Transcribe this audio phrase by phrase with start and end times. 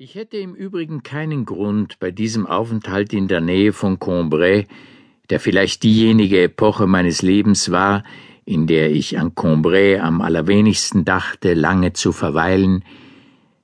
[0.00, 4.68] Ich hätte im Übrigen keinen Grund, bei diesem Aufenthalt in der Nähe von Combray,
[5.28, 8.04] der vielleicht diejenige Epoche meines Lebens war,
[8.44, 12.84] in der ich an Combray am allerwenigsten dachte, lange zu verweilen,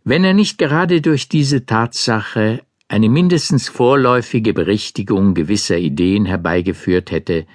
[0.03, 7.47] wenn er nicht gerade durch diese Tatsache eine mindestens vorläufige Berichtigung gewisser Ideen herbeigeführt hätte,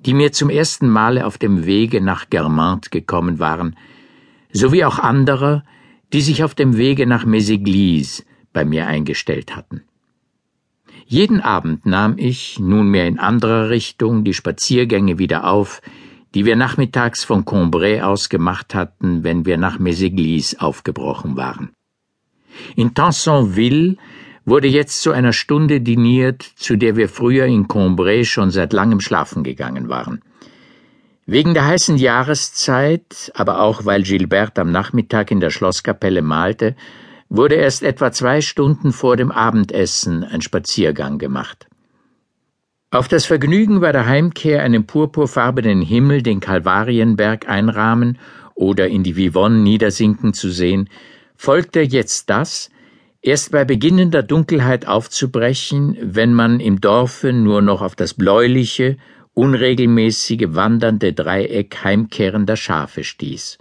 [0.00, 3.76] die mir zum ersten Male auf dem Wege nach Guermantes gekommen waren,
[4.50, 5.62] sowie auch anderer,
[6.12, 9.82] die sich auf dem Wege nach Méséglise bei mir eingestellt hatten.
[11.06, 15.80] Jeden Abend nahm ich, nunmehr in anderer Richtung, die Spaziergänge wieder auf,
[16.34, 21.70] die wir nachmittags von Combray aus gemacht hatten, wenn wir nach Méséglise aufgebrochen waren.
[22.74, 23.96] In Tansonville
[24.44, 29.00] wurde jetzt zu einer Stunde diniert, zu der wir früher in Combray schon seit langem
[29.00, 30.22] schlafen gegangen waren.
[31.28, 36.76] Wegen der heißen Jahreszeit, aber auch weil Gilbert am Nachmittag in der Schlosskapelle malte,
[37.28, 41.66] wurde erst etwa zwei Stunden vor dem Abendessen ein Spaziergang gemacht.
[42.92, 48.18] Auf das Vergnügen bei der Heimkehr einen purpurfarbenen Himmel den Kalvarienberg einrahmen
[48.54, 50.88] oder in die Vivonne niedersinken zu sehen,
[51.34, 52.70] folgte jetzt das,
[53.20, 58.96] erst bei beginnender Dunkelheit aufzubrechen, wenn man im Dorfe nur noch auf das bläuliche
[59.36, 63.58] unregelmäßige wandernde Dreieck heimkehrender Schafe stieß.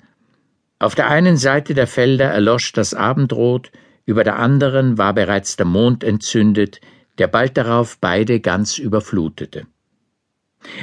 [0.79, 3.71] Auf der einen Seite der Felder erlosch das Abendrot,
[4.05, 6.79] über der anderen war bereits der Mond entzündet,
[7.17, 9.67] der bald darauf beide ganz überflutete.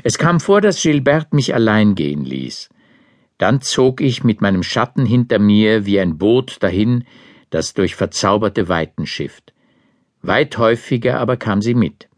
[0.03, 2.69] Es kam vor, dass Gilbert mich allein gehen ließ.
[3.39, 7.05] Dann zog ich mit meinem Schatten hinter mir wie ein Boot dahin,
[7.49, 9.55] das durch verzauberte Weiten schifft.
[10.21, 12.09] Weit häufiger aber kam sie mit.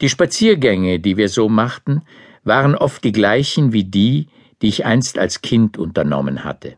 [0.00, 2.02] Die Spaziergänge, die wir so machten,
[2.44, 4.28] waren oft die gleichen wie die,
[4.62, 6.76] die ich einst als Kind unternommen hatte.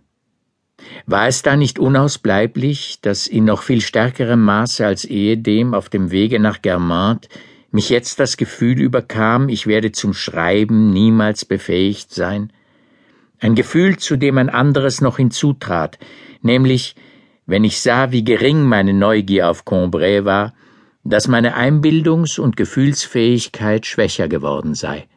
[1.06, 6.10] War es da nicht unausbleiblich, dass in noch viel stärkerem Maße als ehedem auf dem
[6.10, 7.28] Wege nach Guermantes
[7.70, 12.52] mich jetzt das Gefühl überkam, ich werde zum Schreiben niemals befähigt sein?
[13.40, 15.98] Ein Gefühl, zu dem ein anderes noch hinzutrat,
[16.42, 16.96] nämlich,
[17.46, 20.55] wenn ich sah, wie gering meine Neugier auf Combray war,
[21.05, 25.09] dass meine Einbildungs- und Gefühlsfähigkeit schwächer geworden sei.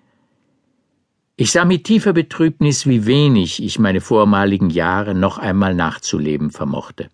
[1.36, 7.10] Ich sah mit tiefer Betrübnis, wie wenig ich meine vormaligen Jahre noch einmal nachzuleben vermochte.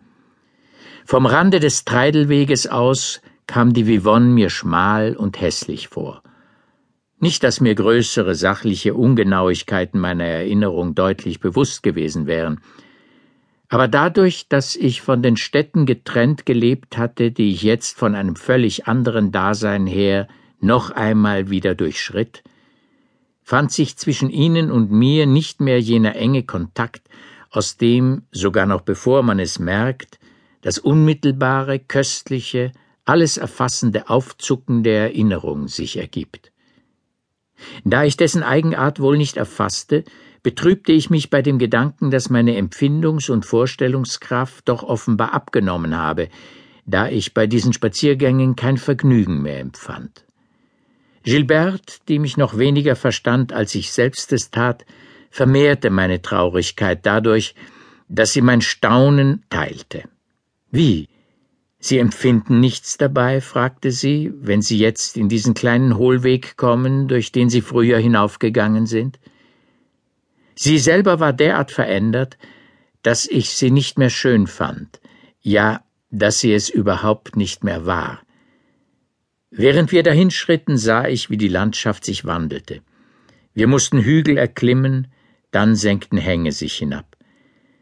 [1.06, 6.22] Vom Rande des Treidelweges aus kam die Vivonne mir schmal und hässlich vor.
[7.20, 12.60] Nicht, dass mir größere sachliche Ungenauigkeiten meiner Erinnerung deutlich bewusst gewesen wären,
[13.70, 18.36] aber dadurch, dass ich von den Städten getrennt gelebt hatte, die ich jetzt von einem
[18.36, 20.28] völlig anderen Dasein her
[20.60, 22.44] noch einmal wieder durchschritt,
[23.44, 27.08] fand sich zwischen ihnen und mir nicht mehr jener enge Kontakt,
[27.50, 30.20] aus dem, sogar noch bevor man es merkt,
[30.62, 32.72] das unmittelbare, köstliche,
[33.06, 36.52] alles erfassende Aufzucken der Erinnerung sich ergibt.
[37.84, 40.04] Da ich dessen Eigenart wohl nicht erfasste,
[40.48, 46.30] betrübte ich mich bei dem Gedanken, dass meine Empfindungs- und Vorstellungskraft doch offenbar abgenommen habe,
[46.86, 50.24] da ich bei diesen Spaziergängen kein Vergnügen mehr empfand.
[51.24, 54.86] Gilbert, die mich noch weniger verstand, als ich selbst es tat,
[55.32, 57.54] vermehrte meine Traurigkeit dadurch,
[58.08, 60.04] dass sie mein Staunen teilte.
[60.72, 61.10] Wie?
[61.78, 63.42] Sie empfinden nichts dabei?
[63.42, 68.86] fragte sie, wenn Sie jetzt in diesen kleinen Hohlweg kommen, durch den Sie früher hinaufgegangen
[68.86, 69.20] sind?
[70.60, 72.38] Sie selber war derart verändert,
[73.04, 75.00] dass ich sie nicht mehr schön fand,
[75.40, 78.22] ja, dass sie es überhaupt nicht mehr war.
[79.52, 82.82] Während wir dahinschritten, sah ich, wie die Landschaft sich wandelte.
[83.54, 85.08] Wir mussten Hügel erklimmen,
[85.52, 87.16] dann senkten Hänge sich hinab.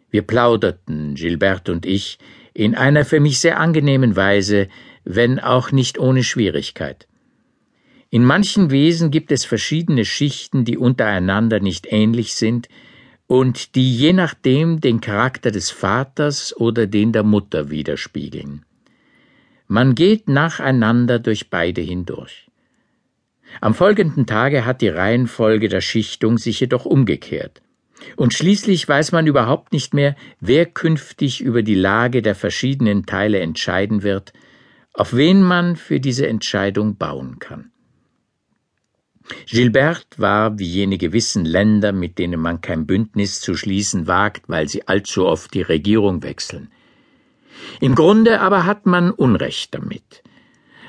[0.09, 2.19] Wir plauderten, Gilbert und ich,
[2.53, 4.67] in einer für mich sehr angenehmen Weise,
[5.05, 7.07] wenn auch nicht ohne Schwierigkeit.
[8.09, 12.69] In manchen Wesen gibt es verschiedene Schichten, die untereinander nicht ähnlich sind
[13.27, 18.65] und die je nachdem den Charakter des Vaters oder den der Mutter widerspiegeln.
[19.67, 22.51] Man geht nacheinander durch beide hindurch.
[23.61, 27.61] Am folgenden Tage hat die Reihenfolge der Schichtung sich jedoch umgekehrt.
[28.15, 33.39] Und schließlich weiß man überhaupt nicht mehr, wer künftig über die Lage der verschiedenen Teile
[33.39, 34.33] entscheiden wird,
[34.93, 37.71] auf wen man für diese Entscheidung bauen kann.
[39.47, 44.67] Gilbert war wie jene gewissen Länder, mit denen man kein Bündnis zu schließen wagt, weil
[44.67, 46.71] sie allzu oft die Regierung wechseln.
[47.81, 50.23] Im Grunde aber hat man Unrecht damit.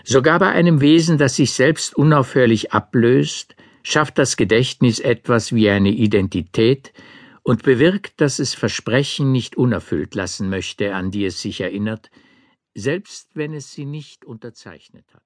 [0.04, 5.90] Sogar bei einem Wesen, das sich selbst unaufhörlich ablöst, schafft das Gedächtnis etwas wie eine
[5.90, 6.92] Identität
[7.42, 12.10] und bewirkt, dass es Versprechen nicht unerfüllt lassen möchte, an die es sich erinnert,
[12.74, 15.22] selbst wenn es sie nicht unterzeichnet hat.